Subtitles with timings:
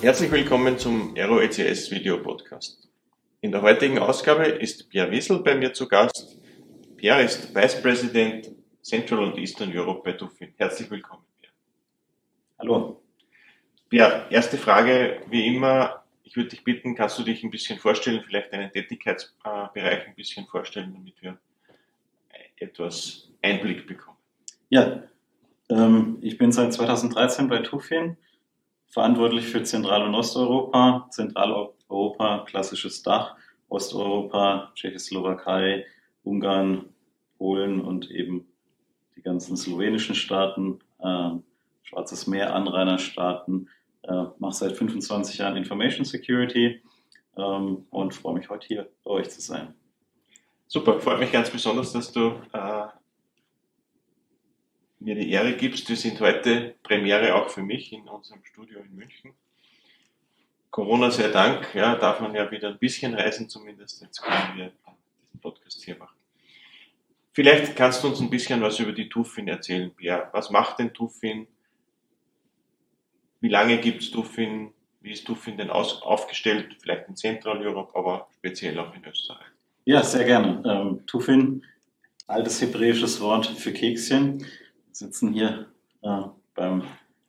[0.00, 2.88] Herzlich willkommen zum Aero ECS Video Podcast.
[3.40, 6.38] In der heutigen Ausgabe ist Pierre Wissel bei mir zu Gast.
[6.96, 8.48] Pierre ist Vice President
[8.80, 10.54] Central und Eastern Europe bei Dufin.
[10.56, 11.52] Herzlich willkommen, Pierre.
[12.60, 13.02] Hallo.
[13.88, 18.22] Pierre, erste Frage, wie immer, ich würde dich bitten, kannst du dich ein bisschen vorstellen,
[18.24, 21.38] vielleicht deinen Tätigkeitsbereich ein bisschen vorstellen, damit wir
[22.56, 24.16] etwas Einblick bekommen?
[24.68, 25.02] Ja,
[25.68, 28.16] ähm, ich bin seit 2013 bei Tufin,
[28.88, 31.08] verantwortlich für Zentral- und Osteuropa.
[31.10, 33.36] Zentraleuropa, klassisches Dach,
[33.68, 35.86] Osteuropa, Tschechoslowakei,
[36.22, 36.86] Ungarn,
[37.38, 38.46] Polen und eben
[39.16, 41.30] die ganzen slowenischen Staaten, äh,
[41.82, 43.68] Schwarzes Meer, Anrainerstaaten.
[44.02, 46.82] Äh, mache seit 25 Jahren Information Security
[47.36, 49.74] ähm, und freue mich heute hier bei euch zu sein.
[50.66, 52.86] Super, freut mich ganz besonders, dass du äh,
[55.00, 55.88] mir die Ehre gibst.
[55.88, 59.32] Wir sind heute Premiere auch für mich in unserem Studio in München.
[60.70, 64.02] Corona sei Dank, ja, darf man ja wieder ein bisschen reisen zumindest.
[64.02, 66.16] Jetzt können wir diesen Podcast hier machen.
[67.32, 70.28] Vielleicht kannst du uns ein bisschen was über die Tufin erzählen, Pierre.
[70.32, 71.46] Was macht denn Tufin?
[73.40, 74.72] Wie lange gibt es Tufin?
[75.00, 76.76] Wie ist Tufin denn aus, aufgestellt?
[76.80, 79.46] Vielleicht in Zentraleuropa, aber speziell auch in Österreich.
[79.84, 80.62] Ja, sehr gerne.
[80.66, 81.64] Ähm, Tufin,
[82.26, 84.44] altes hebräisches Wort für Kekschen.
[84.92, 85.66] Sitzen hier
[86.02, 86.22] äh,
[86.54, 86.82] beim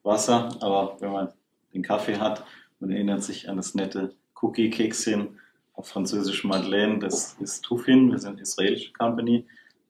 [0.03, 1.33] Wasser, aber wenn man
[1.73, 2.43] den Kaffee hat,
[2.79, 5.39] man erinnert sich an das nette Cookie-Kekschen
[5.73, 9.45] auf Französisch Madeleine, das ist Tufin, wir sind eine israelische Company.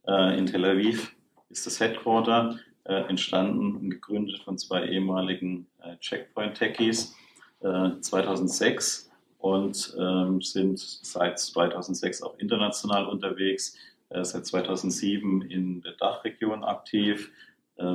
[0.08, 1.16] Äh, in Tel Aviv
[1.50, 7.16] ist das Headquarter, äh, entstanden und gegründet von zwei ehemaligen äh, Checkpoint-Techies
[7.62, 13.76] 2006 äh, und ähm, sind seit 2006 auch international unterwegs,
[14.10, 17.32] äh, seit 2007 in der Dachregion aktiv,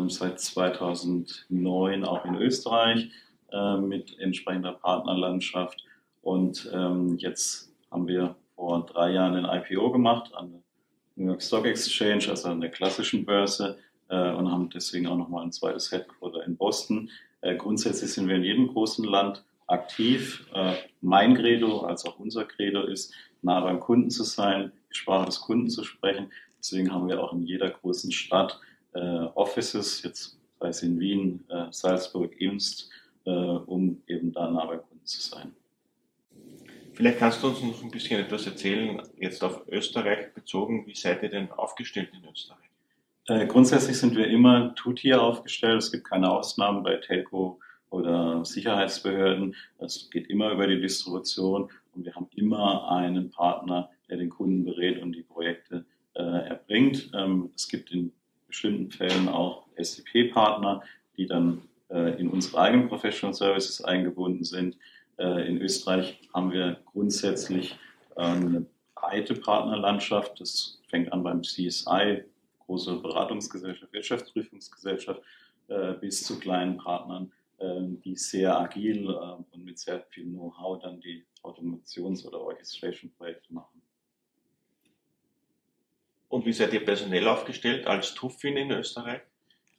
[0.09, 3.11] seit 2009 auch in Österreich
[3.53, 5.85] äh, mit entsprechender Partnerlandschaft
[6.25, 10.61] und ähm, jetzt haben wir vor drei Jahren ein IPO gemacht an der
[11.17, 13.79] New York Stock Exchange, also an der klassischen Börse
[14.09, 17.11] äh, und haben deswegen auch nochmal ein zweites Headquarter in Boston.
[17.43, 20.47] Äh, grundsätzlich sind wir in jedem großen Land aktiv.
[20.55, 23.13] Äh, mein Credo als auch unser Credo ist,
[23.43, 26.33] nah beim Kunden zu sein, die Sprache des Kunden zu sprechen.
[26.59, 28.59] Deswegen haben wir auch in jeder großen Stadt
[29.01, 32.91] Offices, jetzt sei es in Wien, äh, Salzburg, Imst,
[33.25, 35.55] äh, um eben da nah beim Kunden zu sein.
[36.95, 40.87] Vielleicht kannst du uns noch ein bisschen etwas erzählen, jetzt auf Österreich bezogen.
[40.87, 42.71] Wie seid ihr denn aufgestellt in Österreich?
[43.27, 45.83] Äh, grundsätzlich sind wir immer Two-Tier aufgestellt.
[45.83, 47.59] Es gibt keine Ausnahmen bei Telco
[47.91, 49.57] oder Sicherheitsbehörden.
[49.79, 54.65] Es geht immer über die Distribution und wir haben immer einen Partner, der den Kunden
[54.65, 55.85] berät und die Projekte
[56.15, 57.11] äh, erbringt.
[57.15, 58.13] Ähm, es gibt in
[58.55, 60.83] bestimmten Fällen auch SCP-Partner,
[61.17, 64.79] die dann äh, in unsere eigenen Professional Services eingebunden sind.
[65.19, 67.77] Äh, in Österreich haben wir grundsätzlich
[68.17, 70.41] ähm, eine breite Partnerlandschaft.
[70.41, 72.25] Das fängt an beim CSI,
[72.67, 75.21] große Beratungsgesellschaft, Wirtschaftsprüfungsgesellschaft,
[75.69, 80.81] äh, bis zu kleinen Partnern ähm, die sehr agil ähm, und mit sehr viel Know-how
[80.81, 83.81] dann die Automations- oder Orchestration-Projekte machen.
[86.35, 89.21] Und wie seid ihr personell aufgestellt als Tuffin in Österreich?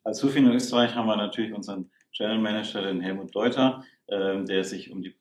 [0.05, 4.63] Als Tuffin in Österreich haben wir natürlich unseren Channel Manager, den Helmut Deuter, ähm, der
[4.63, 5.13] sich um die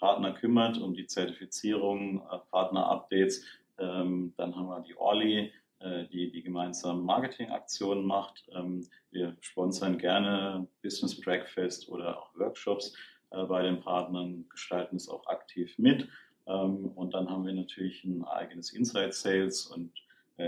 [0.00, 3.46] Partner kümmert, um die Zertifizierung, äh, Partner-Updates.
[3.76, 8.42] Dann haben wir die Orly, äh, die die gemeinsamen Marketingaktionen macht.
[8.52, 12.96] Ähm, wir sponsern gerne Business Breakfast oder auch Workshops
[13.30, 16.08] äh, bei den Partnern, gestalten es auch aktiv mit.
[16.48, 19.92] Ähm, und dann haben wir natürlich ein eigenes Inside Sales und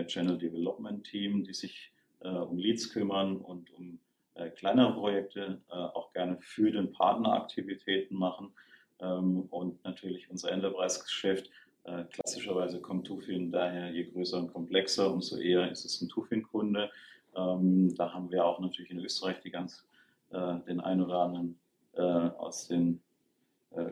[0.06, 3.98] Channel Development Team, die sich um Leads kümmern und um
[4.56, 8.52] kleinere Projekte auch gerne für den Partner Aktivitäten machen.
[9.02, 11.50] Ähm, und natürlich unser Enterprise-Geschäft
[11.84, 16.90] äh, klassischerweise kommt Tufin daher, je größer und komplexer, umso eher ist es ein Tufin-Kunde.
[17.34, 19.84] Ähm, da haben wir auch natürlich in Österreich die ganz,
[20.30, 21.58] äh, den ein oder anderen
[21.94, 23.11] äh, aus den äh,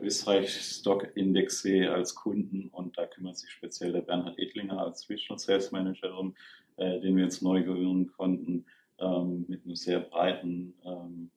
[0.01, 5.39] Österreich Stock Index als Kunden und da kümmert sich speziell der Bernhard Edlinger als Regional
[5.39, 6.35] Sales Manager um,
[6.77, 8.65] äh, den wir jetzt neu gewinnen konnten,
[8.99, 11.31] ähm, mit einem sehr breiten ähm,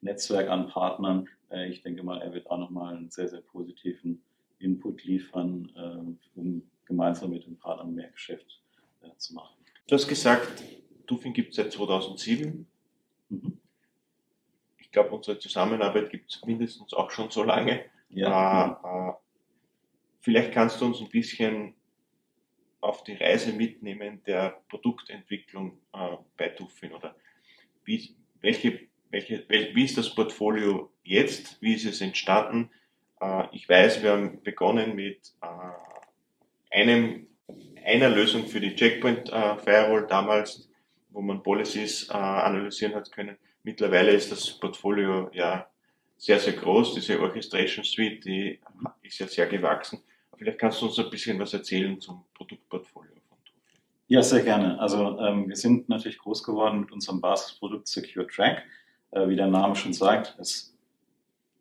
[0.00, 1.28] Netzwerk an Partnern.
[1.50, 4.22] Äh, ich denke mal, er wird auch nochmal einen sehr, sehr positiven
[4.58, 8.62] Input liefern, äh, um gemeinsam mit den Partnern mehr Geschäft
[9.02, 9.54] äh, zu machen.
[9.86, 10.62] Du hast gesagt,
[11.06, 12.66] Dufin gibt es seit 2007.
[14.94, 17.84] Ich glaube, unsere Zusammenarbeit gibt es mindestens auch schon so lange.
[18.10, 18.80] Ja.
[18.84, 19.12] Äh, äh,
[20.20, 21.74] vielleicht kannst du uns ein bisschen
[22.80, 27.16] auf die Reise mitnehmen der Produktentwicklung äh, bei Dufin oder
[27.82, 32.70] wie, welche, welche, wie ist das Portfolio jetzt, wie ist es entstanden,
[33.20, 37.26] Äh, ich weiß, wir haben begonnen mit äh, einem,
[37.84, 40.70] einer Lösung für die Checkpoint äh, Firewall damals,
[41.10, 43.36] wo man Policies analysieren hat können.
[43.64, 45.66] Mittlerweile ist das Portfolio ja
[46.18, 46.94] sehr, sehr groß.
[46.94, 48.60] Diese Orchestration Suite, die
[49.02, 50.00] ist ja sehr gewachsen.
[50.36, 53.78] Vielleicht kannst du uns ein bisschen was erzählen zum Produktportfolio von Tufi.
[54.08, 54.78] Ja, sehr gerne.
[54.78, 58.64] Also ähm, wir sind natürlich groß geworden mit unserem Basisprodukt Secure Track.
[59.12, 60.76] Äh, wie der Name schon sagt, es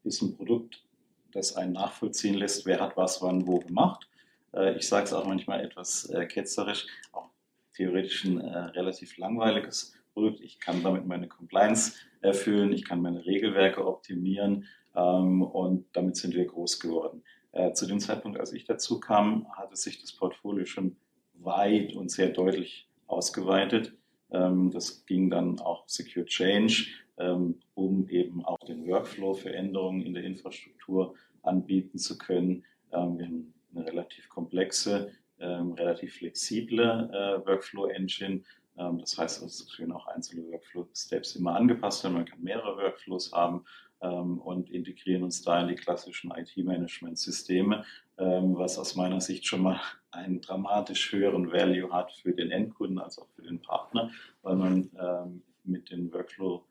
[0.04, 0.84] ist ein Produkt,
[1.32, 4.10] das einen nachvollziehen lässt, wer hat was wann wo gemacht.
[4.54, 7.30] Äh, ich sage es auch manchmal etwas äh, ketzerisch, auch
[7.74, 10.42] theoretisch ein äh, relativ langweiliges Produkt.
[10.42, 14.65] Ich kann damit meine Compliance erfüllen, ich kann meine Regelwerke optimieren
[14.95, 17.24] ähm, und damit sind wir groß geworden.
[17.51, 20.95] Äh, zu dem Zeitpunkt, als ich dazu kam, hatte sich das Portfolio schon
[21.36, 23.94] weit und sehr deutlich ausgeweitet.
[24.31, 26.88] Ähm, das ging dann auch Secure Change,
[27.18, 32.63] ähm, um eben auch den Workflow für Änderungen in der Infrastruktur anbieten zu können.
[32.92, 38.36] Ähm, wir haben eine relativ komplexe, ähm, relativ flexible äh, Workflow-Engine.
[38.36, 38.44] Ähm,
[38.75, 42.16] das heißt, es können auch einzelne Workflow-Steps immer angepasst werden.
[42.16, 43.66] Man kann mehrere Workflows haben
[44.02, 47.86] ähm, und integrieren uns da in die klassischen IT-Management-Systeme,
[48.18, 49.80] ähm, was aus meiner Sicht schon mal
[50.12, 54.12] einen dramatisch höheren Value hat für den Endkunden als auch für den Partner,
[54.42, 56.64] weil man ähm, mit den Workflow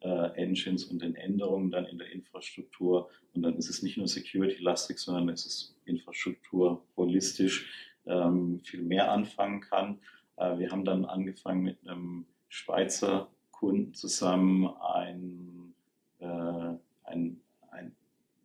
[0.00, 4.08] äh, Engines und den Änderungen dann in der Infrastruktur und dann ist es nicht nur
[4.08, 7.68] Security-lastig, sondern es ist Infrastruktur holistisch
[8.06, 9.98] ähm, viel mehr anfangen kann.
[10.38, 15.74] Äh, wir haben dann angefangen mit einem Schweizer Kunden zusammen ein
[16.20, 16.74] äh,
[17.04, 17.40] ein,
[17.70, 17.94] ein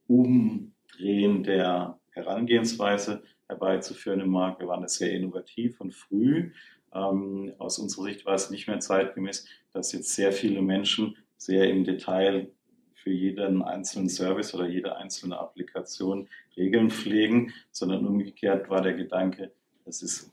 [0.07, 4.59] Umdrehen der Herangehensweise herbeizuführen im Markt.
[4.59, 6.51] Wir waren sehr innovativ und früh.
[6.93, 11.69] Ähm, aus unserer Sicht war es nicht mehr zeitgemäß, dass jetzt sehr viele Menschen sehr
[11.69, 12.51] im Detail
[12.93, 19.51] für jeden einzelnen Service oder jede einzelne Applikation Regeln pflegen, sondern umgekehrt war der Gedanke,
[19.83, 20.31] das ist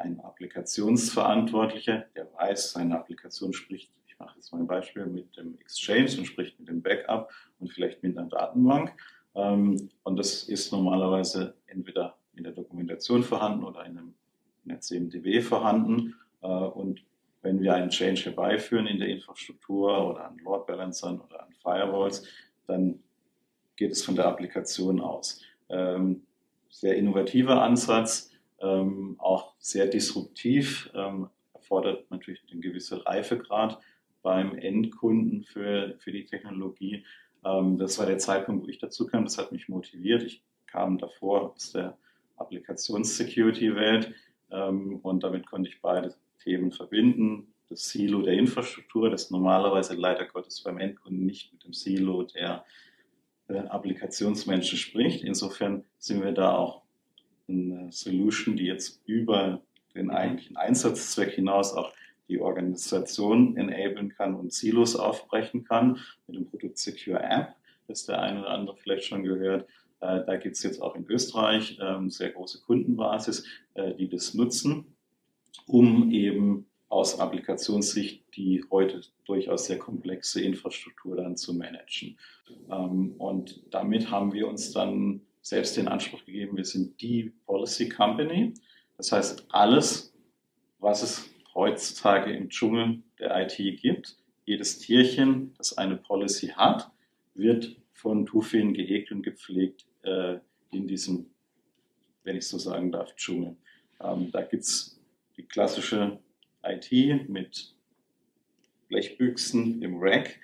[0.00, 6.10] ein Applikationsverantwortlicher, der weiß, seine Applikation spricht mache jetzt mal ein Beispiel mit dem Exchange
[6.18, 8.94] und spricht mit dem Backup und vielleicht mit einer Datenbank.
[9.34, 14.14] Ähm, und das ist normalerweise entweder in der Dokumentation vorhanden oder in einem
[14.64, 16.14] NetCMDB vorhanden.
[16.42, 17.02] Äh, und
[17.42, 22.24] wenn wir einen Change herbeiführen in der Infrastruktur oder an Load Balancern oder an Firewalls,
[22.66, 23.02] dann
[23.76, 25.40] geht es von der Applikation aus.
[25.70, 26.22] Ähm,
[26.68, 28.29] sehr innovativer Ansatz,
[28.60, 30.90] ähm, auch sehr disruptiv,
[31.54, 33.78] erfordert natürlich einen gewissen Reifegrad
[34.22, 37.04] beim Endkunden für, für die Technologie.
[37.44, 39.24] Ähm, das war der Zeitpunkt, wo ich dazu kam.
[39.24, 40.22] Das hat mich motiviert.
[40.22, 41.96] Ich kam davor aus der
[42.36, 44.14] Applikations-Security-Welt
[44.50, 47.54] ähm, und damit konnte ich beide Themen verbinden.
[47.68, 52.64] Das Silo der Infrastruktur, das normalerweise leider Gottes beim Endkunden nicht mit dem Silo der
[53.48, 55.22] äh, Applikationsmenschen spricht.
[55.22, 56.79] Insofern sind wir da auch
[57.50, 59.60] eine Solution, die jetzt über
[59.94, 61.92] den eigentlichen Einsatzzweck hinaus auch
[62.28, 67.56] die Organisation enablen kann und Silos aufbrechen kann mit dem Produkt Secure App,
[67.88, 69.68] das der eine oder andere vielleicht schon gehört.
[70.00, 73.44] Äh, da gibt es jetzt auch in Österreich ähm, sehr große Kundenbasis,
[73.74, 74.96] äh, die das nutzen,
[75.66, 82.16] um eben aus Applikationssicht die heute durchaus sehr komplexe Infrastruktur dann zu managen.
[82.70, 87.88] Ähm, und damit haben wir uns dann selbst den Anspruch gegeben, wir sind die Policy
[87.88, 88.54] Company.
[88.96, 90.12] Das heißt, alles,
[90.78, 94.16] was es heutzutage im Dschungel der IT gibt.
[94.44, 96.90] Jedes Tierchen, das eine Policy hat,
[97.34, 100.38] wird von Tufin gehegt und gepflegt äh,
[100.70, 101.30] in diesem,
[102.24, 103.56] wenn ich so sagen darf, Dschungel.
[104.00, 105.00] Ähm, da gibt es
[105.36, 106.18] die klassische
[106.62, 107.74] IT mit
[108.88, 110.38] Blechbüchsen im Rack.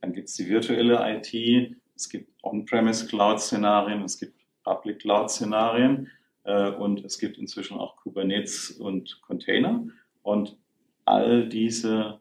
[0.00, 1.76] Dann gibt es die virtuelle IT.
[1.98, 6.08] Es gibt On-Premise Cloud-Szenarien, es gibt Public Cloud-Szenarien
[6.44, 9.84] äh, und es gibt inzwischen auch Kubernetes und Container.
[10.22, 10.56] Und
[11.04, 12.20] all diese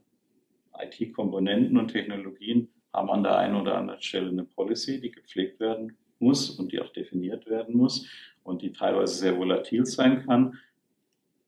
[0.80, 5.96] IT-Komponenten und Technologien haben an der einen oder anderen Stelle eine Policy, die gepflegt werden
[6.18, 8.08] muss und die auch definiert werden muss
[8.44, 10.58] und die teilweise sehr volatil sein kann.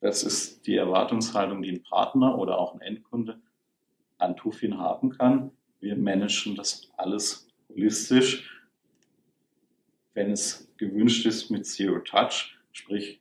[0.01, 3.41] Das ist die Erwartungshaltung, die ein Partner oder auch ein Endkunde
[4.19, 5.49] an Tufin haben kann.
[5.79, 8.49] Wir managen das alles holistisch,
[10.13, 13.19] wenn es gewünscht ist mit Zero Touch, sprich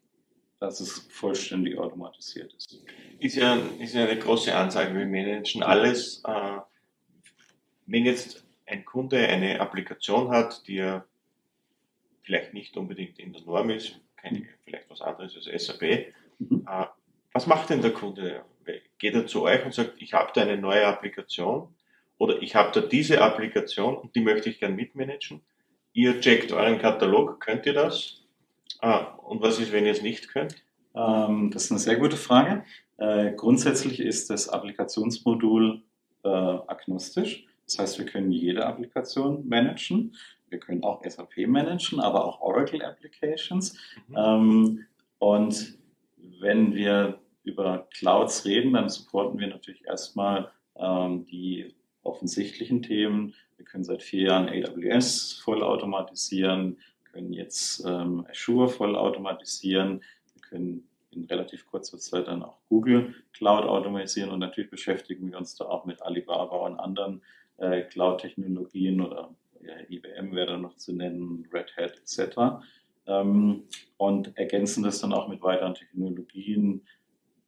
[0.60, 2.82] dass es vollständig automatisiert ist.
[3.20, 4.94] Ist ja, ist ja eine große Ansage.
[4.94, 6.22] Wir managen alles.
[6.24, 6.58] Äh,
[7.86, 11.06] wenn jetzt ein Kunde eine Applikation hat, die er
[12.22, 16.66] vielleicht nicht unbedingt in der Norm ist, keine, vielleicht was anderes als SAP, mhm.
[16.68, 16.86] Äh,
[17.32, 18.44] was macht denn der Kunde?
[18.98, 21.74] Geht er zu euch und sagt, ich habe da eine neue Applikation
[22.18, 25.40] oder ich habe da diese Applikation und die möchte ich gern mitmanagen?
[25.98, 28.22] ihr checkt euren Katalog, könnt ihr das?
[28.80, 30.54] Ah, und was ist, wenn ihr es nicht könnt?
[30.94, 32.64] Ähm, das ist eine sehr gute Frage.
[32.98, 35.82] Äh, grundsätzlich ist das Applikationsmodul
[36.22, 37.46] äh, agnostisch.
[37.66, 40.14] Das heißt, wir können jede Applikation managen.
[40.48, 43.76] Wir können auch SAP managen, aber auch Oracle Applications.
[44.06, 44.16] Mhm.
[44.16, 44.86] Ähm,
[45.18, 45.78] und
[46.40, 53.34] wenn wir über Clouds reden, dann supporten wir natürlich erstmal ähm, die offensichtlichen Themen.
[53.56, 56.78] Wir können seit vier Jahren AWS vollautomatisieren,
[57.12, 60.02] können jetzt ähm, Azure vollautomatisieren,
[60.34, 65.38] wir können in relativ kurzer Zeit dann auch Google Cloud automatisieren und natürlich beschäftigen wir
[65.38, 67.22] uns da auch mit Alibaba und anderen
[67.56, 72.62] äh, Cloud-Technologien oder ja, IBM wäre da noch zu nennen, Red Hat etc.
[73.06, 73.64] Ähm,
[73.96, 76.86] und ergänzen das dann auch mit weiteren Technologien.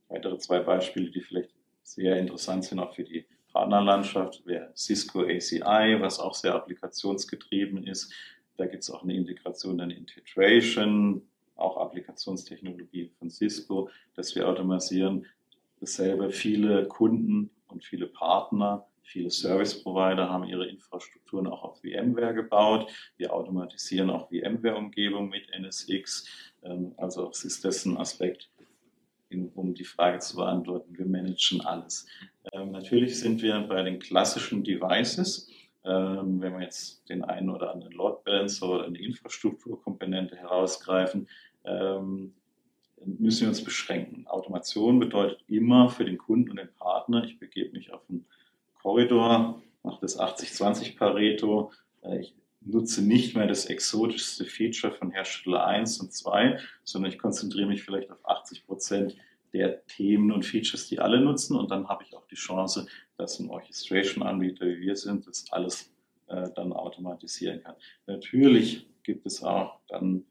[0.09, 1.51] Weitere zwei Beispiele, die vielleicht
[1.83, 8.13] sehr interessant sind auch für die Partnerlandschaft, wäre Cisco ACI, was auch sehr applikationsgetrieben ist.
[8.57, 11.23] Da gibt es auch eine Integration, eine Integration,
[11.57, 15.27] auch Applikationstechnologie von Cisco, dass wir automatisieren.
[15.81, 22.35] Dasselbe, viele Kunden und viele Partner, viele Service Provider haben ihre Infrastrukturen auch auf VMware
[22.35, 22.91] gebaut.
[23.17, 26.27] Wir automatisieren auch VMware-Umgebung mit NSX.
[26.63, 28.51] Ähm, also ist das ein Aspekt,
[29.31, 30.97] um die Frage zu beantworten.
[30.97, 32.07] Wir managen alles.
[32.53, 35.49] Ähm, natürlich sind wir bei den klassischen Devices.
[35.85, 41.29] Ähm, wenn wir jetzt den einen oder anderen Load Balancer oder eine Infrastrukturkomponente herausgreifen,
[41.65, 42.35] ähm,
[43.05, 44.27] müssen wir uns beschränken.
[44.27, 48.27] Automation bedeutet immer für den Kunden und den Partner, ich begebe mich auf einen
[48.75, 51.73] Korridor, mache das 80-20 Pareto,
[52.03, 57.19] äh, ich nutze nicht mehr das exotischste Feature von Hersteller 1 und 2, sondern ich
[57.19, 59.17] konzentriere mich vielleicht auf 80 Prozent
[59.53, 62.87] der Themen und Features, die alle nutzen und dann habe ich auch die Chance,
[63.17, 65.93] dass ein Orchestration-Anbieter wie wir sind, das alles
[66.29, 67.75] äh, dann automatisieren kann.
[68.07, 70.25] Natürlich gibt es auch dann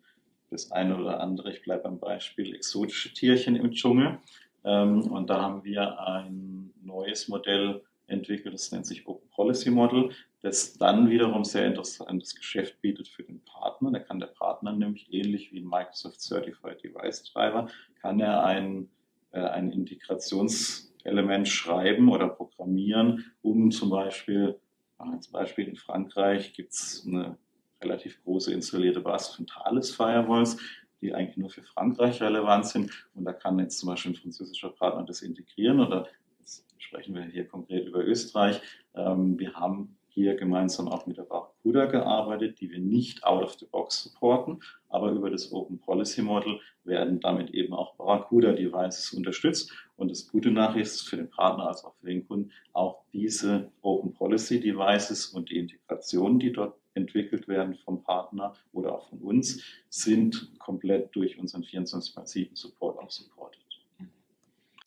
[0.49, 4.19] das eine oder andere, ich bleibe beim Beispiel, exotische Tierchen im Dschungel.
[4.63, 10.11] Ähm, und da haben wir ein neues Modell entwickelt, das nennt sich Open Policy Model,
[10.41, 13.91] das dann wiederum sehr interessantes Geschäft bietet für den Partner.
[13.91, 17.67] Da kann der Partner nämlich ähnlich wie ein Microsoft Certified Device Driver,
[18.01, 18.89] kann er ein,
[19.31, 24.59] äh, ein Integrationselement schreiben oder programmieren, um zum Beispiel,
[24.97, 27.37] als Beispiel in Frankreich gibt es eine
[27.81, 30.57] relativ große installierte Basis von Thales Firewalls,
[31.01, 33.07] die eigentlich nur für Frankreich relevant sind.
[33.13, 36.07] Und da kann jetzt zum Beispiel ein französischer Partner das integrieren oder
[36.49, 38.61] jetzt sprechen wir hier konkret über Österreich.
[38.95, 43.53] Ähm, wir haben hier gemeinsam auch mit der Barracuda gearbeitet, die wir nicht out of
[43.53, 49.13] the box supporten, aber über das Open Policy Model werden damit eben auch Barracuda Devices
[49.13, 49.71] unterstützt.
[49.95, 53.71] Und das gute Nachricht ist für den Partner als auch für den Kunden, auch diese
[53.81, 59.19] Open Policy Devices und die Integration, die dort entwickelt werden vom Partner oder auch von
[59.19, 63.68] uns, sind komplett durch unseren 24x7 Support auch supported.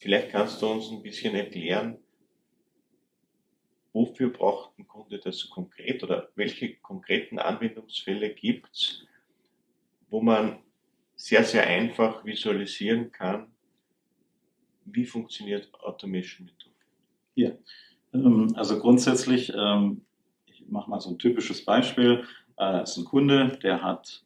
[0.03, 1.97] Vielleicht kannst du uns ein bisschen erklären,
[3.93, 9.05] wofür braucht ein Kunde das konkret oder welche konkreten Anwendungsfälle gibt es,
[10.09, 10.59] wo man
[11.15, 13.53] sehr, sehr einfach visualisieren kann,
[14.83, 16.69] wie funktioniert Automation mit
[17.35, 17.51] Ja,
[18.13, 20.01] ähm, also grundsätzlich ähm,
[20.47, 22.25] ich mache mal so ein typisches Beispiel.
[22.57, 24.25] Äh, ist ein Kunde, der hat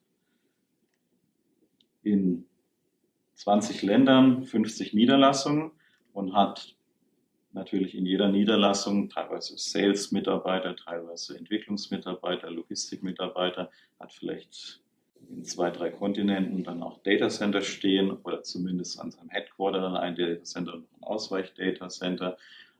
[2.01, 2.47] in
[3.37, 5.71] 20 Ländern 50 Niederlassungen
[6.13, 6.75] und hat
[7.53, 14.81] natürlich in jeder Niederlassung teilweise Sales-Mitarbeiter, teilweise Entwicklungsmitarbeiter, Logistikmitarbeiter, hat vielleicht
[15.29, 20.15] in zwei, drei Kontinenten dann auch Datacenter stehen oder zumindest an seinem Headquarter dann ein
[20.15, 22.37] Datacenter und ein Ausweich-Datacenter.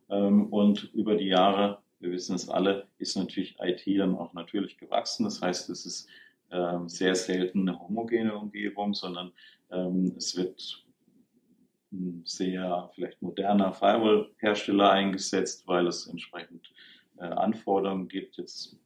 [0.10, 4.78] Ähm, und über die Jahre wir wissen es alle, ist natürlich IT dann auch natürlich
[4.78, 5.24] gewachsen.
[5.24, 6.08] Das heißt, es ist
[6.52, 9.32] ähm, sehr selten eine homogene Umgebung, sondern
[9.70, 10.86] es wird
[11.92, 16.72] ein sehr vielleicht moderner Firewall-Hersteller eingesetzt, weil es entsprechend
[17.18, 18.78] äh, Anforderungen gibt, jetzt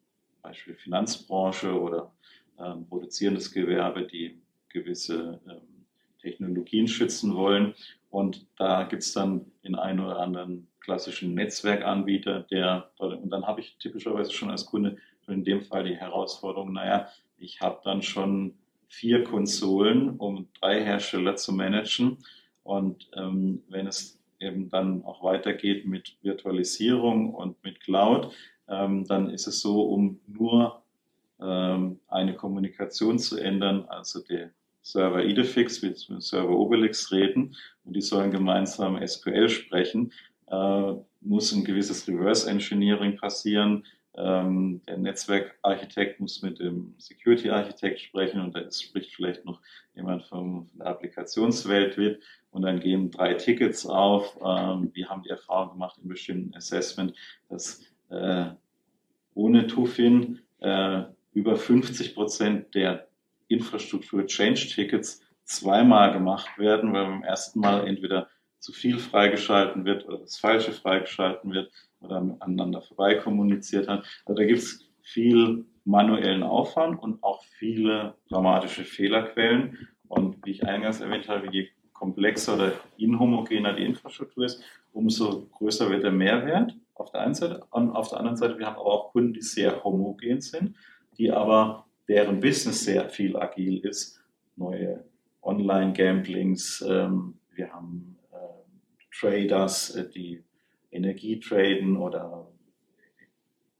[0.41, 2.11] Beispiel Finanzbranche oder
[2.59, 5.85] ähm, produzierendes Gewerbe, die gewisse ähm,
[6.19, 7.73] Technologien schützen wollen.
[8.09, 13.61] Und da gibt es dann in einen oder anderen klassischen Netzwerkanbieter, der, und dann habe
[13.61, 14.97] ich typischerweise schon als Kunde
[15.27, 17.07] in dem Fall die Herausforderung, naja,
[17.37, 18.57] ich habe dann schon
[18.91, 22.17] vier Konsolen, um drei Hersteller zu managen.
[22.63, 28.33] Und ähm, wenn es eben dann auch weitergeht mit Virtualisierung und mit Cloud,
[28.67, 30.83] ähm, dann ist es so, um nur
[31.39, 37.55] ähm, eine Kommunikation zu ändern, also der Server Idefix wird mit Server Obelix reden
[37.85, 40.11] und die sollen gemeinsam SQL sprechen,
[40.47, 43.85] äh, muss ein gewisses Reverse Engineering passieren.
[44.15, 49.61] Ähm, der Netzwerkarchitekt muss mit dem Security-Architekt sprechen und da spricht vielleicht noch
[49.95, 54.37] jemand vom, von der Applikationswelt mit und dann gehen drei Tickets auf.
[54.45, 57.13] Ähm, wir haben die Erfahrung gemacht in bestimmten Assessment,
[57.47, 58.47] dass äh,
[59.33, 61.03] ohne Tufin äh,
[61.33, 63.07] über 50 Prozent der
[63.47, 70.37] Infrastruktur-Change-Tickets zweimal gemacht werden, weil beim ersten Mal entweder zu viel freigeschalten wird oder das
[70.37, 71.71] Falsche freigeschalten wird
[72.01, 74.05] oder miteinander vorbei kommuniziert hat.
[74.25, 79.87] Also da gibt es viel manuellen Aufwand und auch viele dramatische Fehlerquellen.
[80.07, 85.89] Und wie ich eingangs erwähnt habe, je komplexer oder inhomogener die Infrastruktur ist, umso größer
[85.89, 87.63] wird der Mehrwert auf der einen Seite.
[87.71, 90.75] Und auf der anderen Seite, wir haben aber auch Kunden, die sehr homogen sind,
[91.17, 94.21] die aber deren Business sehr viel agil ist.
[94.55, 95.03] Neue
[95.41, 98.37] Online-Gamblings, ähm, wir haben äh,
[99.17, 100.43] Traders, äh, die
[100.91, 102.47] Energie traden oder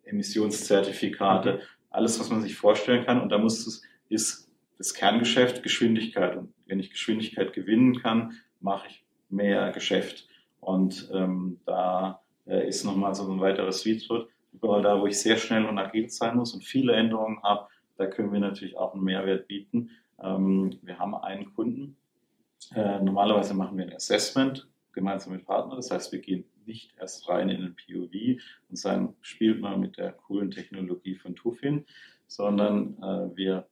[0.03, 3.21] Emissionszertifikate, alles, was man sich vorstellen kann.
[3.21, 6.35] Und da muss es, ist das Kerngeschäft Geschwindigkeit.
[6.37, 10.27] Und wenn ich Geschwindigkeit gewinnen kann, mache ich mehr Geschäft.
[10.59, 14.07] Und ähm, da äh, ist nochmal so ein weiteres Sweet.
[14.53, 18.07] Überall da, wo ich sehr schnell und agil sein muss und viele Änderungen habe, da
[18.07, 19.91] können wir natürlich auch einen Mehrwert bieten.
[20.21, 21.97] Ähm, wir haben einen Kunden.
[22.75, 25.77] Äh, normalerweise machen wir ein Assessment gemeinsam mit Partnern.
[25.77, 29.97] Das heißt, wir gehen nicht erst rein in den POV und sagen, spielt mal mit
[29.97, 31.85] der coolen Technologie von Tufin,
[32.27, 33.67] sondern äh, wir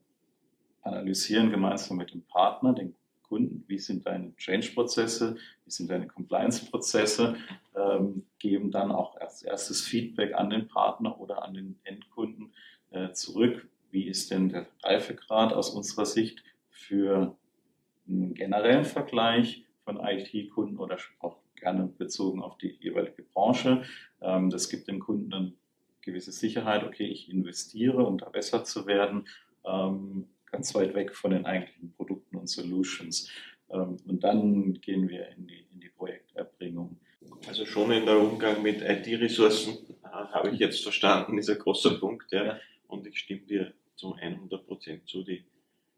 [0.82, 7.36] analysieren gemeinsam mit dem Partner, den Kunden, wie sind deine Change-Prozesse, wie sind deine Compliance-Prozesse,
[7.76, 12.52] ähm, geben dann auch als erstes Feedback an den Partner oder an den Endkunden
[12.90, 13.68] äh, zurück.
[13.92, 17.38] Wie ist denn der Reifegrad aus unserer Sicht für
[18.08, 23.84] einen generellen Vergleich von IT-Kunden oder auch gerne bezogen auf die jeweilige Branche.
[24.22, 25.54] Ähm, das gibt dem Kunden dann
[26.02, 29.28] gewisse Sicherheit, okay, ich investiere, um da besser zu werden,
[29.66, 33.30] ähm, ganz weit weg von den eigentlichen Produkten und Solutions.
[33.70, 36.98] Ähm, und dann gehen wir in die, in die Projekterbringung.
[37.48, 42.00] Also schon in der Umgang mit IT-Ressourcen äh, habe ich jetzt verstanden, ist ein großer
[42.00, 42.32] Punkt.
[42.32, 42.46] Ja.
[42.46, 42.60] ja.
[42.88, 45.24] Und ich stimme dir zu 100 Prozent zu.
[45.24, 45.44] Die,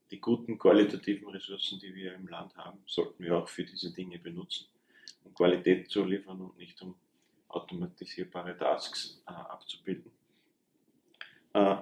[0.09, 4.19] die guten qualitativen Ressourcen, die wir im Land haben, sollten wir auch für diese Dinge
[4.19, 4.67] benutzen
[5.23, 6.95] um Qualität zu liefern und nicht um
[7.47, 10.11] automatisierbare Tasks äh, abzubilden.
[11.53, 11.75] Äh,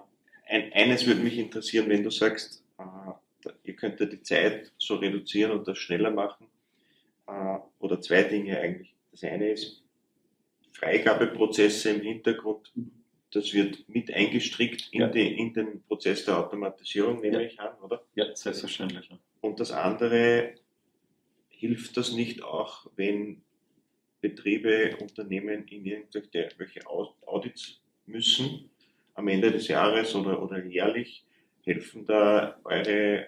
[0.47, 4.95] ein, eines würde mich interessieren, wenn du sagst, äh, ihr könnt ja die Zeit so
[4.95, 6.47] reduzieren und das schneller machen.
[7.27, 8.93] Äh, oder zwei Dinge eigentlich.
[9.11, 9.83] Das eine ist
[10.73, 12.71] Freigabeprozesse im Hintergrund.
[13.31, 15.07] Das wird mit eingestrickt in, ja.
[15.07, 17.47] die, in den Prozess der Automatisierung, nehme ja.
[17.47, 18.03] ich an, oder?
[18.15, 19.09] Ja, selbstverständlich.
[19.41, 20.55] Und das andere
[21.59, 23.41] hilft das nicht auch, wenn
[24.21, 28.69] Betriebe, Unternehmen in irgendwelche Audits müssen
[29.13, 31.25] am Ende des Jahres oder, oder jährlich?
[31.63, 33.27] Helfen da eure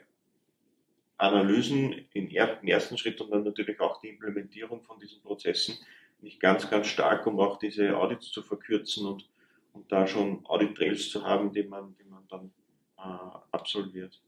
[1.17, 5.77] Analysen im ersten Schritt und dann natürlich auch die Implementierung von diesen Prozessen
[6.21, 9.29] nicht ganz, ganz stark, um auch diese Audits zu verkürzen und,
[9.73, 12.51] und da schon Audit-Trails zu haben, die man, die man dann
[12.97, 14.21] äh, absolviert.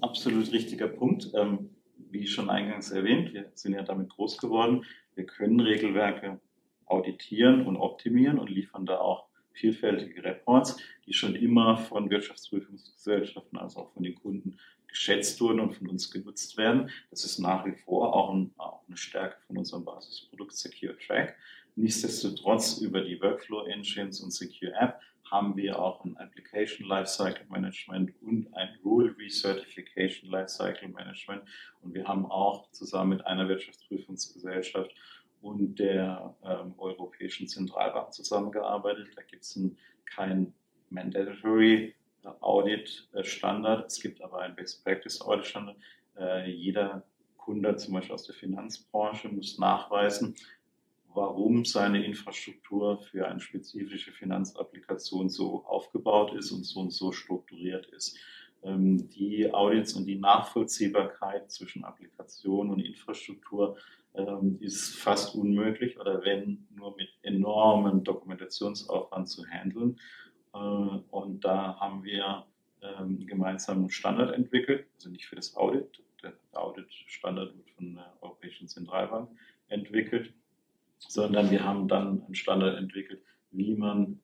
[0.00, 1.30] Absolut richtiger Punkt.
[1.34, 1.70] Ähm,
[2.10, 4.84] wie schon eingangs erwähnt, wir sind ja damit groß geworden.
[5.14, 6.40] Wir können Regelwerke
[6.86, 13.80] auditieren und optimieren und liefern da auch vielfältige Reports, die schon immer von Wirtschaftsprüfungsgesellschaften, also
[13.80, 16.90] auch von den Kunden geschätzt wurden und von uns genutzt werden.
[17.10, 21.36] Das ist nach wie vor auch, ein, auch eine Stärke von unserem Basisprodukt Secure Track.
[21.76, 24.98] Nichtsdestotrotz über die Workflow Engines und Secure App
[25.30, 31.42] haben wir auch ein Application Lifecycle Management und ein Rule Recertification Lifecycle Management.
[31.82, 34.90] Und wir haben auch zusammen mit einer Wirtschaftsprüfungsgesellschaft
[35.42, 39.08] und der ähm, Europäischen Zentralbank zusammengearbeitet.
[39.14, 39.60] Da gibt es
[40.06, 40.54] kein
[40.88, 41.94] Mandatory
[42.40, 45.76] Audit Standard, es gibt aber ein Best Practice Audit Standard.
[46.18, 47.04] Äh, jeder
[47.36, 50.34] Kunde, zum Beispiel aus der Finanzbranche, muss nachweisen,
[51.16, 57.86] warum seine Infrastruktur für eine spezifische Finanzapplikation so aufgebaut ist und so und so strukturiert
[57.86, 58.18] ist.
[58.62, 63.78] Ähm, die Audits und die Nachvollziehbarkeit zwischen Applikation und Infrastruktur
[64.14, 69.98] ähm, ist fast unmöglich oder wenn nur mit enormem Dokumentationsaufwand zu handeln.
[70.54, 72.44] Äh, und da haben wir
[72.82, 76.02] ähm, gemeinsam einen Standard entwickelt, also nicht für das Audit.
[76.22, 79.30] Der Audit-Standard wird von der Europäischen Zentralbank
[81.16, 84.20] sondern wir haben dann einen Standard entwickelt, wie man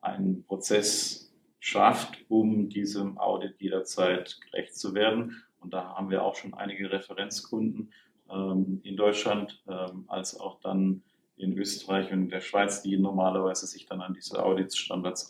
[0.00, 5.42] einen Prozess schafft, um diesem Audit jederzeit gerecht zu werden.
[5.60, 7.92] Und da haben wir auch schon einige Referenzkunden
[8.30, 11.02] ähm, in Deutschland, ähm, als auch dann
[11.36, 15.28] in Österreich und in der Schweiz, die normalerweise sich dann an diese Auditsstandards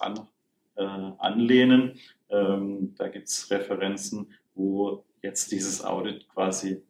[0.76, 1.98] äh, anlehnen.
[2.28, 6.82] Ähm, da gibt es Referenzen, wo jetzt dieses Audit quasi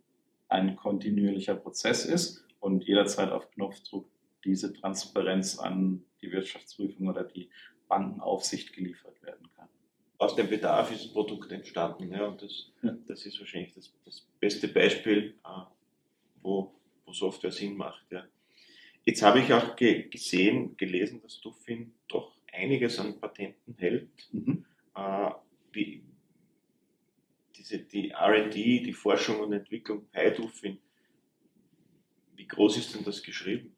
[0.48, 4.08] ein kontinuierlicher Prozess ist und jederzeit auf Knopfdruck
[4.42, 7.50] diese Transparenz an die Wirtschaftsprüfung oder die
[7.88, 9.68] Bankenaufsicht geliefert werden kann.
[10.16, 12.10] Aus dem Bedarf ist ein Produkt entstanden.
[12.10, 12.96] Ja, und das, ja.
[13.06, 15.48] das ist wahrscheinlich das, das beste Beispiel, äh,
[16.40, 16.74] wo,
[17.04, 18.10] wo Software Sinn macht.
[18.10, 18.24] Ja.
[19.04, 24.08] Jetzt habe ich auch ge gesehen, gelesen, dass Dufin doch einiges an Patenten hält.
[24.32, 24.64] Mhm.
[24.94, 25.30] Äh,
[25.72, 26.02] wie,
[27.56, 30.78] diese, die RD, die Forschung und Entwicklung bei Dufin,
[32.44, 33.74] wie groß ist denn das geschrieben?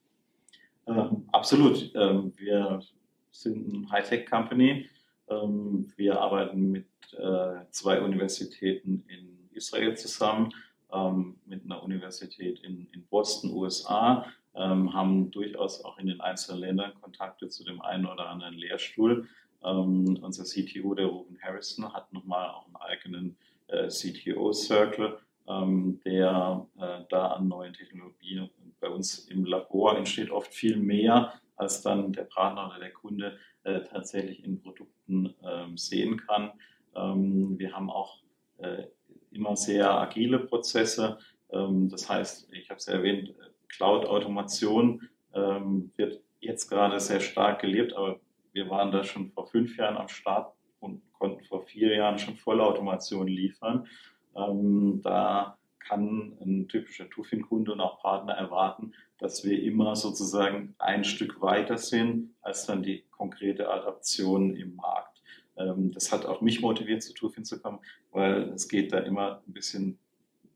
[0.89, 1.93] Ähm, absolut.
[1.95, 2.83] Ähm, wir
[3.31, 4.89] sind ein Hightech-Company.
[5.29, 10.53] Ähm, wir arbeiten mit äh, zwei Universitäten in Israel zusammen,
[10.93, 14.27] ähm, mit einer Universität in, in Boston, USA,
[14.57, 19.29] ähm, haben durchaus auch in den einzelnen Ländern Kontakte zu dem einen oder anderen Lehrstuhl.
[19.63, 23.37] Ähm, unser CTO, der Ruben Harrison, hat nochmal auch einen eigenen
[23.69, 25.19] äh, CTO-Circle,
[25.49, 31.33] ähm, der äh, da an neuen Technologien bei uns im Labor entsteht oft viel mehr,
[31.57, 36.53] als dann der Partner oder der Kunde äh, tatsächlich in Produkten ähm, sehen kann.
[36.95, 38.19] Ähm, wir haben auch
[38.59, 38.85] äh,
[39.31, 41.19] immer sehr agile Prozesse.
[41.51, 43.35] Ähm, das heißt, ich habe es erwähnt,
[43.69, 48.21] Cloud-Automation ähm, wird jetzt gerade sehr stark gelebt, aber
[48.53, 52.37] wir waren da schon vor fünf Jahren am Start und konnten vor vier Jahren schon
[52.37, 53.87] Vollautomation liefern.
[54.37, 61.05] Ähm, da kann ein typischer Tufin-Kunde und auch Partner erwarten, dass wir immer sozusagen ein
[61.05, 65.23] Stück weiter sind als dann die konkrete Adaption im Markt.
[65.57, 67.79] Ähm, das hat auch mich motiviert, zu Tufin zu kommen,
[68.11, 69.99] weil es geht da immer ein bisschen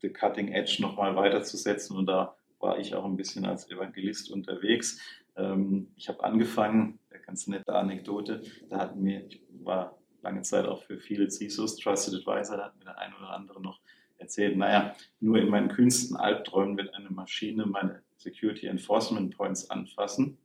[0.02, 5.00] the cutting edge nochmal weiterzusetzen und da war ich auch ein bisschen als Evangelist unterwegs.
[5.36, 10.66] Ähm, ich habe angefangen, eine ganz nette Anekdote, da hatten wir, ich war lange Zeit
[10.66, 13.80] auch für viele CISOs, Trusted Advisor, da hat mir der ein oder andere noch
[14.18, 20.36] erzählt, naja, nur in meinen kühnsten Albträumen wird eine Maschine meine Security Enforcement Points anfassen.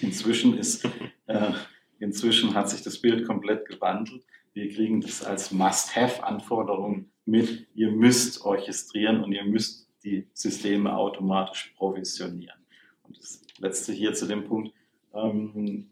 [0.00, 0.84] Inzwischen ist,
[1.26, 1.52] äh,
[1.98, 4.24] inzwischen hat sich das Bild komplett gewandelt.
[4.52, 7.66] Wir kriegen das als Must-Have-Anforderung mit.
[7.74, 12.58] Ihr müsst orchestrieren und ihr müsst die Systeme automatisch provisionieren.
[13.02, 14.72] Und das letzte hier zu dem Punkt,
[15.14, 15.88] ähm,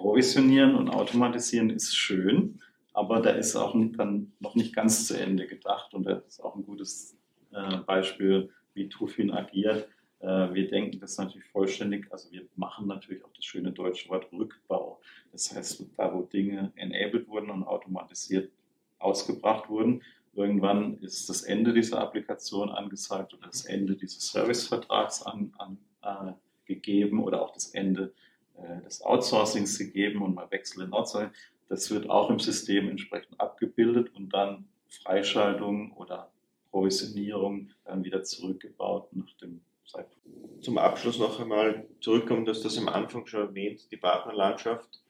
[0.00, 2.58] provisionieren und automatisieren ist schön,
[2.94, 6.56] aber da ist auch dann noch nicht ganz zu Ende gedacht und das ist auch
[6.56, 7.18] ein gutes
[7.52, 9.88] äh, Beispiel, wie Tufin agiert.
[10.20, 14.32] Äh, wir denken das natürlich vollständig, also wir machen natürlich auch das schöne deutsche Wort
[14.32, 15.02] Rückbau.
[15.32, 18.50] Das heißt, da wo Dinge enabled wurden und automatisiert
[18.98, 27.18] ausgebracht wurden, Irgendwann ist das Ende dieser Applikation angezeigt oder das Ende dieses Servicevertrags angegeben
[27.18, 28.14] an, äh, oder auch das Ende
[28.62, 31.30] äh, des Outsourcings gegeben und mal Wechsel in Outsourcing.
[31.68, 36.32] Das wird auch im System entsprechend abgebildet und dann Freischaltung oder
[36.70, 40.64] Provisionierung dann wieder zurückgebaut nach dem Zeitpunkt.
[40.64, 45.00] Zum Abschluss noch einmal zurückkommen, dass das am Anfang schon erwähnt, die Partnerlandschaft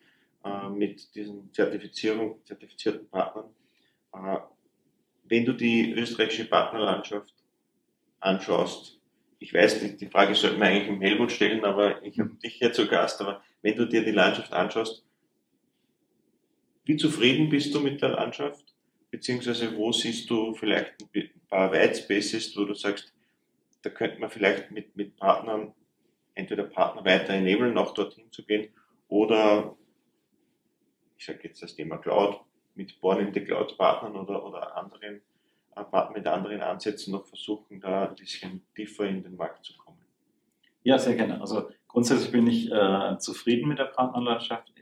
[0.45, 3.47] äh, mit diesen Zertifizierung, zertifizierten Partnern.
[4.13, 4.39] Äh,
[5.25, 7.35] wenn du die österreichische Partnerlandschaft
[8.21, 9.00] anschaust,
[9.40, 12.72] ich weiß, die Frage sollte man eigentlich im Helmut stellen, aber ich habe dich hier
[12.72, 15.03] zu Gast, aber wenn du dir die Landschaft anschaust,
[16.85, 18.74] wie zufrieden bist du mit der Landschaft?
[19.11, 23.14] Beziehungsweise wo siehst du vielleicht ein paar White Spaces, wo du sagst,
[23.83, 25.74] da könnte man vielleicht mit, mit Partnern,
[26.35, 28.68] entweder Partner weiter enablen, auch dorthin zu gehen,
[29.09, 29.74] oder
[31.16, 32.40] ich sage jetzt das Thema Cloud,
[32.74, 35.22] mit Born in the Cloud Partnern oder, oder anderen
[36.14, 39.99] mit anderen Ansätzen noch versuchen, da ein bisschen tiefer in den Markt zu kommen.
[40.83, 41.40] Ja, sehr gerne.
[41.40, 44.73] Also grundsätzlich bin ich äh, zufrieden mit der Partnerlandschaft.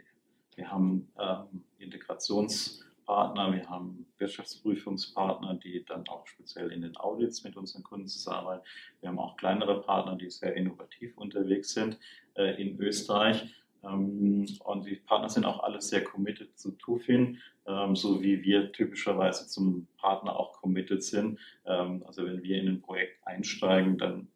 [0.54, 7.56] Wir haben ähm, Integrationspartner, wir haben Wirtschaftsprüfungspartner, die dann auch speziell in den Audits mit
[7.56, 8.64] unseren Kunden zusammenarbeiten.
[9.00, 11.98] Wir haben auch kleinere Partner, die sehr innovativ unterwegs sind
[12.34, 13.54] äh, in Österreich.
[13.84, 18.72] Ähm, und die Partner sind auch alle sehr committed zu Tufin, ähm, so wie wir
[18.72, 21.38] typischerweise zum Partner auch committed sind.
[21.64, 24.28] Ähm, also wenn wir in ein Projekt einsteigen, dann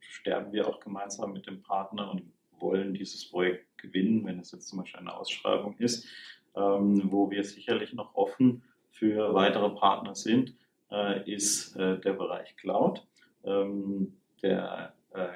[0.00, 2.22] sterben wir auch gemeinsam mit dem Partner und
[2.58, 6.06] wollen dieses Projekt gewinnen, wenn es jetzt zum Beispiel eine Ausschreibung ist,
[6.52, 10.54] wo wir sicherlich noch offen für weitere Partner sind,
[10.90, 13.06] äh, ist äh, der Bereich Cloud.
[14.42, 15.28] Der äh,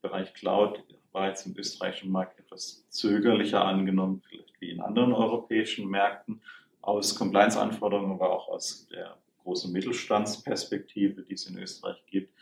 [0.00, 0.82] Bereich Cloud
[1.12, 6.40] war im österreichischen Markt etwas zögerlicher angenommen, vielleicht wie in anderen europäischen Märkten,
[6.80, 12.34] aus Compliance-Anforderungen, aber auch aus der großen Mittelstandsperspektive, die es in Österreich gibt.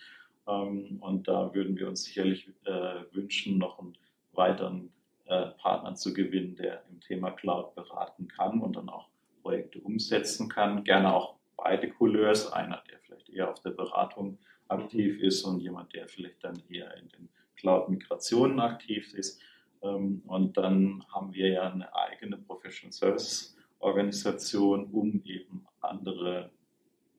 [0.48, 3.96] Ähm, und da würden wir uns sicherlich äh, wünschen, noch einen
[4.32, 4.90] weiteren
[5.26, 9.08] äh, Partner zu gewinnen, der im Thema Cloud beraten kann und dann auch
[9.42, 10.84] Projekte umsetzen kann.
[10.84, 15.94] Gerne auch beide Couleurs, einer, der vielleicht eher auf der Beratung aktiv ist und jemand,
[15.94, 17.28] der vielleicht dann eher in den
[17.60, 19.40] Cloud-Migrationen aktiv ist.
[19.82, 26.50] Ähm, und dann haben wir ja eine eigene Professional Service Organisation, um eben andere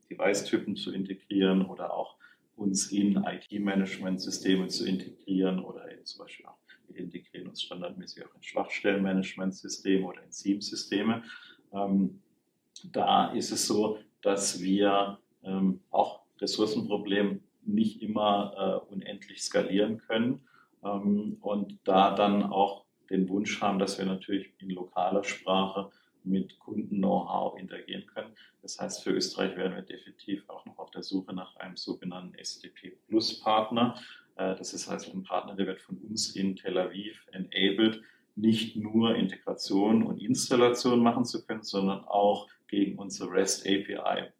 [0.10, 2.18] Device-Typen zu integrieren oder auch
[2.56, 6.62] uns in IT-Management-Systeme zu integrieren oder zum Beispiel auch
[6.94, 11.24] wir integrieren uns standardmäßig auch in Schwachstellenmanagementsysteme oder in SIEM-Systeme.
[11.74, 12.22] Ähm,
[12.92, 17.42] da ist es so, dass wir ähm, auch Ressourcenproblem
[17.74, 20.42] nicht immer äh, unendlich skalieren können
[20.84, 25.92] ähm, und da dann auch den Wunsch haben, dass wir natürlich in lokaler Sprache
[26.24, 28.34] mit Kunden-Know-how interagieren können.
[28.62, 32.36] Das heißt, für Österreich werden wir definitiv auch noch auf der Suche nach einem sogenannten
[32.36, 33.96] SDP Plus Partner.
[34.36, 38.02] Äh, das ist also ein Partner, der wird von uns in Tel Aviv enabled,
[38.36, 44.32] nicht nur Integration und Installation machen zu können, sondern auch gegen unsere REST API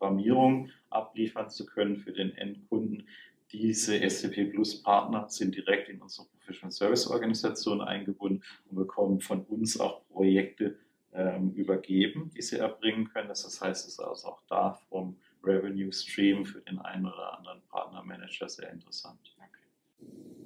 [0.00, 3.06] Programmierung abliefern zu können für den Endkunden.
[3.52, 9.44] Diese SDP Plus Partner sind direkt in unsere Professional Service Organisation eingebunden und bekommen von
[9.44, 10.78] uns auch Projekte
[11.12, 13.28] ähm, übergeben, die sie erbringen können.
[13.28, 17.60] Das heißt, es ist also auch da vom Revenue Stream für den einen oder anderen
[17.68, 19.18] Partnermanager sehr interessant.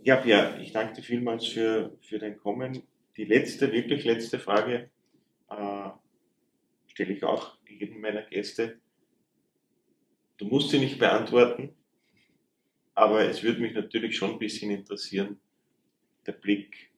[0.03, 2.83] Ja, Pierre, ich danke dir vielmals für, für dein Kommen.
[3.17, 4.91] Die letzte, wirklich letzte Frage
[5.49, 5.91] äh,
[6.89, 8.81] stelle ich auch jedem meiner Gäste.
[10.37, 11.75] Du musst sie nicht beantworten,
[12.95, 15.39] aber es würde mich natürlich schon ein bisschen interessieren,
[16.27, 16.95] der Blick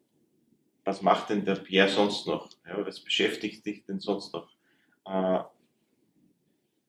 [0.86, 2.48] was macht denn der Pierre sonst noch?
[2.64, 4.48] Ja, was beschäftigt dich denn sonst noch?
[5.04, 5.40] Äh,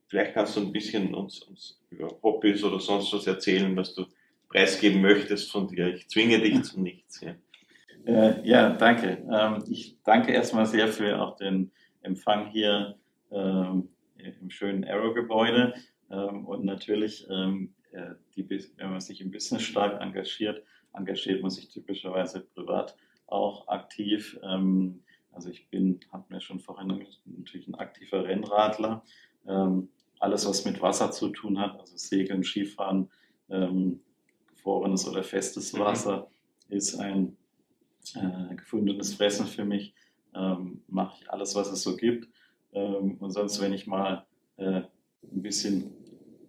[0.08, 4.06] vielleicht kannst du ein bisschen uns, uns, über Hobbys oder sonst was erzählen, was du
[4.50, 5.96] preisgeben möchtest von dir.
[5.96, 7.22] Ich zwinge dich zu nichts.
[7.22, 7.36] Ja,
[8.06, 9.26] äh, ja danke.
[9.32, 11.72] Ähm, ich danke erstmal sehr für auch den
[12.04, 13.00] Empfang hier
[13.32, 15.74] ähm, im schönen Aero-Gebäude.
[16.10, 21.52] Ähm, und natürlich, ähm, äh, die, wenn man sich im Business stark engagiert, engagiert man
[21.52, 22.96] sich typischerweise privat
[23.28, 24.40] auch aktiv.
[24.44, 26.88] Ähm, also ich bin, hat mir schon vorhin
[27.26, 29.04] natürlich ein aktiver Rennradler.
[30.20, 33.08] Alles, was mit Wasser zu tun hat, also Segeln, Skifahren,
[34.48, 35.80] gefrorenes oder festes mhm.
[35.80, 36.32] Wasser,
[36.70, 37.38] ist ein
[38.16, 39.94] äh, gefundenes Fressen für mich.
[40.36, 42.28] Ähm, Mache ich alles, was es so gibt.
[42.74, 44.26] Ähm, und sonst, wenn ich mal
[44.58, 44.82] äh,
[45.24, 45.94] ein bisschen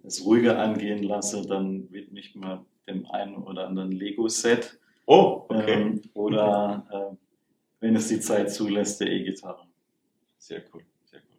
[0.05, 4.79] es ruhiger angehen lasse, dann widme ich mal dem einen oder anderen Lego-Set.
[5.07, 5.73] Oh, okay.
[5.73, 7.17] Ähm, oder äh,
[7.81, 9.67] wenn es die Zeit zulässt, der E-Gitarre.
[10.39, 11.39] Sehr cool, sehr cool.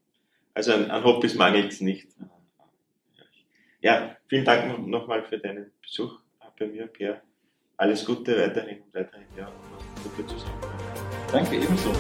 [0.54, 2.10] Also an, an Hobbys mangelt es nicht.
[3.82, 6.20] Ja, vielen Dank nochmal für deinen Besuch
[6.60, 7.22] bei mir, Pierre.
[7.78, 9.50] Alles Gute weiterhin, weiterhin, ja,
[10.04, 10.80] gute Zusammenarbeit.
[11.32, 11.94] Danke, ebenso.